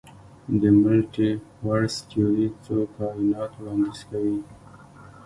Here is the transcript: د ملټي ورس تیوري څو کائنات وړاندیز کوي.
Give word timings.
د 0.61 0.61
ملټي 0.81 1.29
ورس 1.67 1.95
تیوري 2.09 2.47
څو 2.63 2.77
کائنات 2.95 3.51
وړاندیز 3.55 3.99
کوي. 4.09 4.39